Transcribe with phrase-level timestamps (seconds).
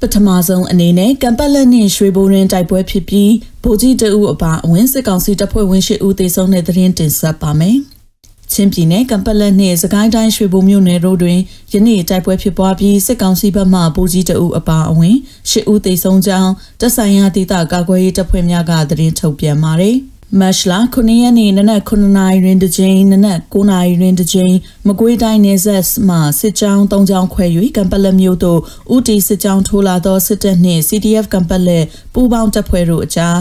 [0.00, 7.76] ပထမဆုံးအနေနဲ့ကံပတ်လက်နှင့်ရွှေဘိုးရင်တိုက်ပွဲဖြစ်ပြီးဗိုလ်ကြီးတအုပ်အပါအဝင်စစ်ကောင်စီတပ်ဖွဲ့ဝင်ရှိဦးသေဆုံးတဲ့သတင်းတင်ဆက်ပါမယ်။
[8.52, 11.38] ချင်းပြည်နယ်ကံပတ်လက်နှင့်စကိုင်းတိုင်းရွှေဘိုမြို့နယ်တို့တွင်
[11.72, 15.16] ယနေ့တိုက်ပွဲဖြစ်ပွားပြီးစစ်ကောင်စီဘက်မှဗိုလ်ကြီးတအုပ်အပါအဝင်
[15.50, 19.96] ရှစ်ဦးသေဆုံးကြောင်းတပ်ဆိုင်ရာဒေသကာကွယ်ရေးတပ်ဖွဲ့များကသတင်းထုတ်ပြန်ပါတယ်။
[20.38, 24.54] မတ်လ9ရက်နေ့နနက်9နာရီတွင်တစ်ကြိမ်နနက်9နာရီတွင်တစ်ကြိမ်
[24.86, 28.60] မကွေးတိုင်းနယ်ဆက်မှစစ်ကြောင်း၃ကြောင်းခွဲ၍ကံပလက်မြို့သို့
[28.94, 33.38] ဥတီစစ်ကြောင်းထိုးလာသောစစ်တပ်နှင့် CDF ကံပလက်ပူးပေါင်းတပ်ဖွဲ့တို့အကြား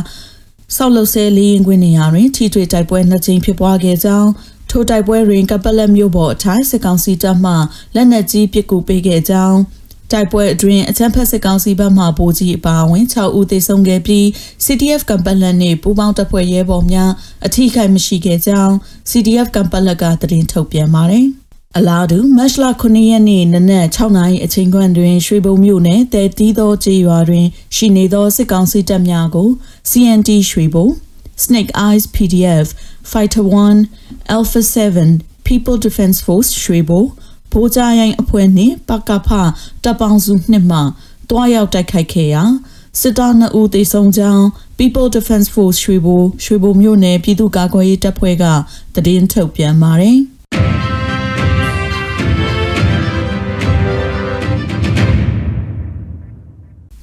[0.75, 4.29] ဆောက်လုပ်ဆဲလေးရင်ခွင်နေရာတွင်ထိတွေ့တိုက်ပွဲနှစ်ကြိမ်ဖြစ်ပွားခဲ့ကြောင်း
[4.70, 7.54] ထိုတိုက်ပွဲတွင်ကပလက်မြို့ပေါ်အထိုင်စစ်ကောင်စီတပ်မှ
[7.95, 9.60] လက်နက်ကြီးပစ်ကူပေးခဲ့ကြောင်း
[10.12, 14.26] တိုက်ပွဲအတွင်းအချမ်းဖက်စစ်ကောင်စီဘက်မှဗိုလ်ကြီးအပါအဝင်6ဦးသေဆုံးခဲ့ပြီး
[14.66, 17.12] CDF ကမ်ပလန်နှင့်ပူးပေါင်းတပ်ဖွဲ့ရဲဘော်များ
[17.46, 18.76] အထိခိုက်မရှိခဲ့ကြောင်း
[19.10, 21.27] CDF ကမ်ပလန်ကသတင်းထုတ်ပြန်ပါတယ်။
[21.77, 29.49] အလားတူမတ်လ9ရက်နေ့နနက်6နာရီအချိန်ခွန်တွင်ရွှေဘုံမြို့နယ်တဲတီးသောကြေးရွာတွင် ရှိနေသောစစ်ကောင်စီတပ်များကို
[29.90, 30.88] CNT ရွှေဘုံ
[31.44, 32.68] Snake Eyes PDF
[33.12, 33.46] Fighter
[33.84, 37.04] 1 Alpha 7 People Defense Force ရွှေဘုံ
[37.51, 39.29] ဗိုလ်ကြရိုင်းအဖွဲ့နှင့်ပကဖ
[39.83, 40.79] တပ်ပေါင်းစုနှစ်မှ
[41.29, 42.43] တွားရောက်တိုက်ခိုက်ခဲ့ရာ
[42.99, 44.43] စစ်သား2ဦးသေဆုံးကြောင်း
[44.77, 48.45] People Defense Force ရွှေဘိုရွှေဘိုမြို့နယ်ပြည်သူ့ကာကွယ်ရေးတပ်ဖွဲ့က
[48.95, 50.20] သတင်းထုတ်ပြန်ပါတယ်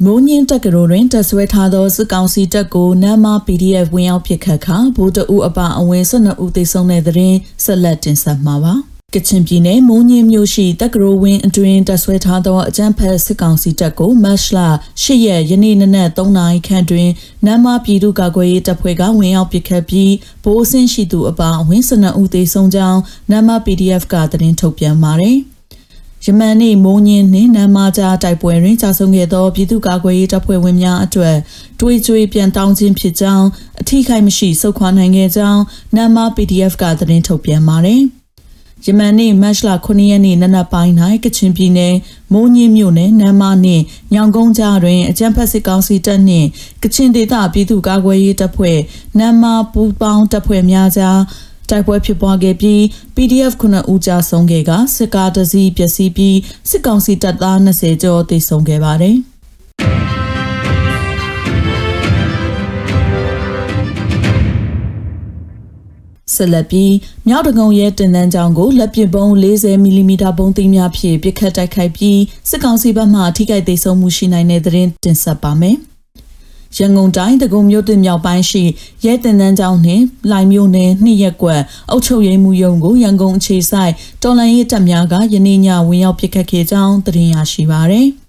[0.05, 8.75] မိုးညင်းတက်ကရိုတွင်တက်ဆွဲထားသောစစ်ကောင်စီတပ်ကိုနမ်းမ PDF ဝင်ရောက်ပစ်ခတ်ခါဗိုလ်တအုပ်အပအဝင်12ဦးသေဆုံးတဲ့တဲ့ရင်ဆက်လက်တင်ဆက်မှာပါ။
[9.17, 14.59] ကချင်ပြည်နယ်မိုးညင်းမြို့ရှိတက္ကသိုလ်ဝင်းအတွင်းတပ်ဆွဲထားသောအကြမ်းဖက်စစ်ကောင်စီတပ်ကိုမတ်လ
[15.03, 17.09] ၈ရက်ယနေ့နနက်3နာရီခန့်တွင်
[17.47, 20.13] နမ်းမပြည်သူ့ကာကွယ်ရေးတပ်ဖွဲ့ကဝင်ရောက်ပစ်ခတ်ပြီး
[20.45, 25.39] ဗိုလ်အဆင့်ရှိသူအပါအဝင်12ဦးသေဆုံးကြောင်းနမ်းမ PDF ကသတင်းထုတ်ပြန်ပါတယ်။
[26.25, 31.37] ယမန်နေ့မိုးညင်းနှင့်နမ်းမကြားတိုက်ပွဲတွင်ကြာဆုံးခဲ့သောပြည်သူ့ကာကွယ်ရေးတပ်ဖွဲ့ဝင်များအတွက်
[31.81, 33.47] တွေးကြွေးပြန်တောင်းခြင်းဖြစ်ကြောင်း
[33.81, 35.63] အထူးခိုင်မရှိစုခွာနိုင်ခဲ့ကြောင်း
[35.95, 38.03] နမ်းမ PDF ကသတင်းထုတ်ပြန်ပါတယ်။
[38.85, 40.95] ယမန်နေ့မတ်လ9ရက်နေ့နနက်ပိုင်း၌
[41.25, 41.95] ကချင်ပြည်နယ်
[42.33, 46.49] မိုးညင်းမြို့နယ်နမ်းမနှင့်ညောင်ကုန်းကြားတွင်အကြမ်းဖက်စစ်ကောင်စီတပ်နှင့်
[46.83, 48.79] ကချင်ဒေသပြည်သူ့ကာကွယ်ရေးတပ်ဖွဲ့
[49.19, 51.21] နမ်းမပူပေါင်းတပ်ဖွဲ့များကြား
[51.71, 52.81] တိုက်ပွဲဖြစ်ပွားခဲ့ပြီး
[53.15, 56.39] PDF 9ဦးကြာဆုံးခဲ့ကစစ်ကားတစ်စီးပျက်စီးပြီး
[56.71, 59.17] စစ်ကောင်စီတပ်သား20ကျော်သေဆုံးခဲ့ပါတယ်။
[66.37, 66.95] ဆက်လက်ပြီး
[67.29, 72.21] မြောက်တကုံရဲ့တင်တန်းကြောင်ကိုလက်ပစ်ပုံး40မီလီမီတာပုံးသိမ်းများဖြင့်ပစ်ခတ်တိုက်ခိုက်ပြီး
[72.51, 75.79] စစ်ကောင်စီဘက်မှထိခိုက်ဒေဆုံးမှုရှိနိုင်တဲ့သတင်းတင်ဆက်ပါမယ်။
[76.79, 78.63] ရန်ကုန်တိုင်းတကုံမြို့တင်မြောက်ပိုင်းရှိ
[79.05, 81.61] ရဲတင်တန်းကျောင်းနှင့်လိုင်မြို့နယ်နှစ်ရက်ကွက်
[81.91, 83.93] အုပ်ချုပ်ရေးမှူးရုံးကိုရန်ကုန်အခြေစိုက်
[84.23, 88.09] တော်လန်ရေးတပ်များကယနေ့ညဝင်ရောက်ပစ်ခတ်ခဲ့ကြောင်းသတင်းရရှိပါရယ်။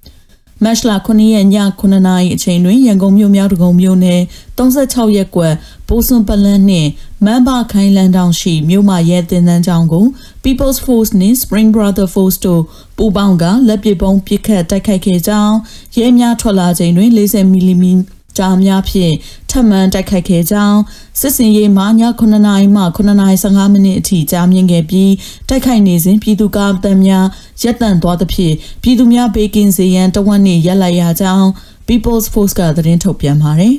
[0.63, 1.47] မတ်လ9ရက်ည
[1.79, 4.22] 9နာရီအချိန်တွင်ရန်ကုန်မြို့မြောက်ဒဂုံမြို့နယ်
[4.57, 5.53] 36ရပ်ကွက်
[5.88, 6.90] ဘိုးစွန်ပလန်းနှင့်
[7.25, 10.06] မန်ဘာခိုင်လန်တောင်ရှိမြို့မရဲတင်တန်းချောင်းကို
[10.44, 12.63] People's Force နှင့် Spring Brother Force တို့
[12.97, 15.56] ပူးပေါင်းကလက်ပစ်ပုံးပစ်ခတ်တိုက်ခိုက်ခဲ့ကြောင်း
[15.97, 18.16] ရဲများထွက်လာချိန်တွင်40မီလီမီတာ
[18.64, 19.14] များဖြင့်
[19.50, 20.80] ထပ်မံတိုက်ခိုက်ခဲ့ကြောင်း
[21.20, 21.88] စစ်စင်ရေးမှည
[22.20, 25.12] 9နာရီမှ9နာရီ15မိနစ်အထိကြာမြင့်ခဲ့ပြီး
[25.50, 27.25] တိုက်ခိုက်နေစဉ်ပြည်သူကားတမ်းများ
[27.62, 31.48] ရပ်တန့်သွားသဖြင့်ပြည်သူများဘေးကင်းစေရန်တဝက်နှင့်ရက်လိုက်ရကြောင်း
[31.88, 33.75] People's Force ကသတင်းထုတ်ပြန်ပါတယ်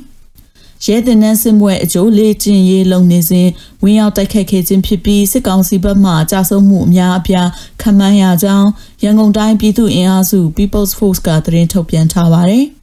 [0.87, 3.49] ရဲတင်နန်းစင်ပွဲအကျိုးလေ့ကျင့်ရေးလုံနေစဉ်
[3.83, 7.49] ဝင်းရောက်တိုက်ခိုက်ခဲ့ခြင်းဖြစ်ပြီးစစ်ကောင်စီဘက်မှကြာဆုံးမှုအများအပြား
[7.83, 8.69] ခံမှန်းရကြောင်း
[9.03, 12.67] ရန်ကုန်တိုင်းပြည်သူ့အင်အားစု People's Force ကသတင်းထုတ်ပြန်ထားပါတယ်။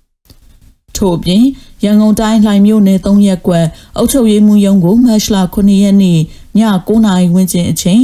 [0.97, 1.43] ထို့အပြင်
[1.83, 3.65] ရန်ကုန်တိုင်းလှိုင်မြို့နယ်3ရက်ကွက်
[3.97, 6.19] အုပ်ချုပ်ရေးမှူးရုံးကိုမတ်လ9ရက်နေ့ည
[6.57, 8.01] 9:00နာရီဝန်းကျင်အချိန်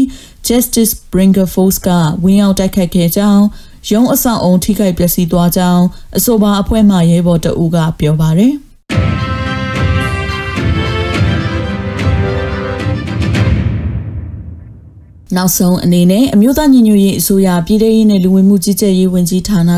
[0.47, 1.89] Justice Bringer Force က
[2.23, 3.43] ဝင်ရောက်တိုက်ခတ်ခဲ့ကြောင်း
[3.91, 5.83] ရုံးအဆောင်အုံထိခိုက်ပျက်စီးသွားကြောင်း
[6.17, 8.55] အဆိုပါအဖွဲ့မှရဲဘော်တအူးကပြောပါတယ်။
[15.37, 19.77] နောက်ဆုံးအနေနဲ့အမျိုးသားညီညွတ်ရေးအစိုးရပြည်ထရေးနဲ့လူဝင်မှုကြီးကြပ်ရေးဝန်ကြီးဌာနက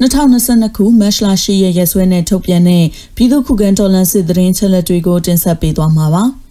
[0.00, 2.84] 2022ခုမတ်လ10ရက်ရက်စွဲနဲ့ထုတ်ပြန်တဲ့
[3.16, 6.24] ပြည်သူ့ခုခံတော်လှန်စစ်တရင်ချက်လက်တွေကိုတင်ဆက်ပေးသွားမှာပါ။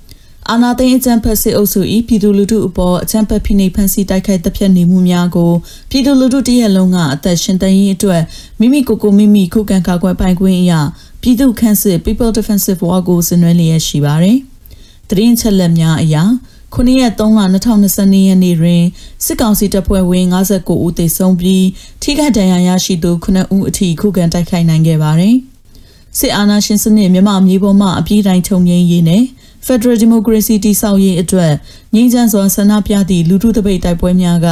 [0.49, 5.51] အာနာသိန်းအကြံဖက်စစ်အုပ်စု၏ပြည်သူလူထုအပေါ်အကြံဖက်ဖိနှိပ်ဖန်ဆီးတိုက်ခိုက်တပ်ဖြတ်နေမှုများကို
[5.89, 8.21] ပြည်သူလူထုတရက်လုံးကအသက်ရှင်သန်ရေးအတွက်
[8.59, 10.81] မိမိကိုယ်ကိုမိမိခုခံကာကွယ်ပိုင်ခွင့်အရာ
[11.21, 14.37] ပြည်သူ့ခန့်စစ် People Defensive War ကိုဆင်နွှဲလျက်ရှိပါတယ်။
[15.09, 18.81] တရင်ချက်လက်များအရာခ 9ရက်3လ2022ရက်နေ့တွင်
[19.25, 21.65] စစ်ကောင်စီတပ်ဖွဲ့ဝင်59ဦးသေဆုံးပြီး
[22.01, 25.35] ထိခိုက်ဒဏ်ရာရရှိသူ9ဦးအထိခုခံတိုက်ခိုက်နိုင်ခဲ့ပါတယ်။
[26.17, 29.23] စစ်အာဏာရှင်စနစ်မြန်မာမျိုးပေါ်မှအပြည့်တိုင်းချုပ်ငြိမ်းရေးနဲ့
[29.67, 31.53] Federal Democracy တည်ဆောက်ရေးအတွက်
[31.95, 34.47] ငြိမ်းချမ်းစွာဆန္ဒပြသည့်လူထုတပိတ်တိုက်ပွဲများက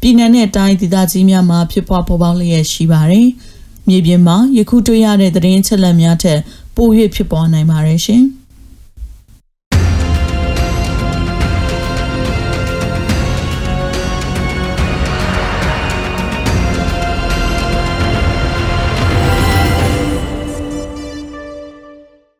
[0.00, 3.28] ပြည်내နဲ့တိုင်းဒေသကြီးများမှာဖြစ်ပွားပေါ်ပေါက်လျက်ရှိပါတယ်။
[3.88, 6.40] မြေပြင်မှာယခုတွေ့ရတဲ့သတင်းချက်လက်များထက်
[6.76, 8.24] ပို၍ဖြစ်ပွားနိုင်ပါတယ်ရှင်။